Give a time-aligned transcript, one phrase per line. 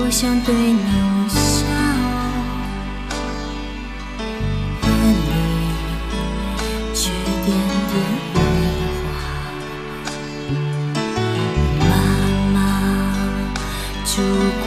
[0.00, 0.80] 我想对你
[1.28, 1.66] 笑，
[4.82, 4.88] 眼
[5.28, 5.30] 里
[6.94, 7.10] 却
[7.44, 7.46] 点
[7.90, 7.92] 点
[8.34, 8.38] 泪
[8.96, 8.96] 花。
[11.90, 11.92] 妈
[12.54, 12.56] 妈，
[14.06, 14.10] 烛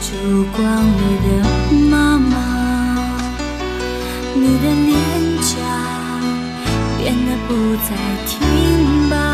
[0.00, 1.28] 烛光里的
[1.90, 2.34] 妈妈，
[4.34, 4.92] 你的脸
[5.40, 5.50] 颊
[6.98, 7.48] 变得不
[7.88, 7.88] 再
[8.26, 9.29] 挺拔。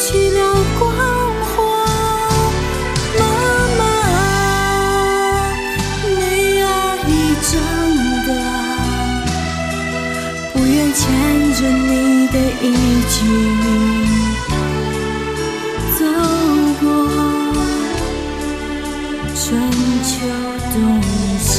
[0.00, 0.88] 去了光
[1.42, 1.56] 华？
[3.18, 3.22] 妈
[3.78, 3.80] 妈，
[6.06, 6.66] 你啊
[7.08, 7.10] 已
[7.42, 7.50] 长
[8.28, 8.30] 大，
[10.52, 11.02] 不愿牵
[11.54, 12.64] 着你的衣
[13.08, 13.16] 襟
[15.98, 16.00] 走
[16.80, 16.86] 过。
[19.34, 19.46] 春
[20.04, 20.08] 秋
[20.72, 20.76] 冬
[21.40, 21.56] 夏。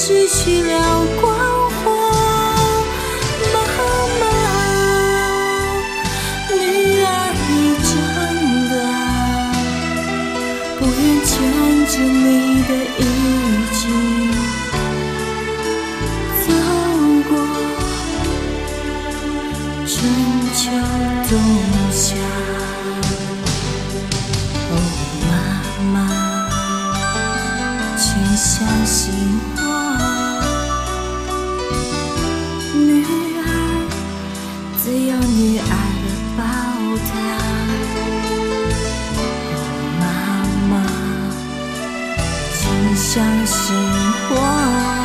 [0.00, 1.26] 失去了关
[1.82, 1.90] 怀，
[3.52, 3.54] 妈
[4.20, 4.22] 妈，
[6.54, 6.56] 女
[7.02, 7.06] 儿
[7.50, 7.90] 已长
[8.70, 8.72] 大，
[10.78, 11.28] 不愿牵
[11.88, 12.26] 着你
[12.62, 13.02] 的衣
[13.74, 13.76] 襟
[16.46, 16.46] 走
[17.28, 17.30] 过
[19.84, 19.86] 春
[20.54, 20.56] 秋
[21.28, 21.30] 冬
[21.90, 22.00] 夏。
[24.70, 24.72] 哦，
[25.26, 25.28] 妈
[25.92, 25.96] 妈，
[27.96, 28.06] 请
[28.36, 28.46] 相
[28.86, 28.96] 信
[29.56, 29.57] 我。
[43.10, 43.74] 相信
[44.28, 44.97] 我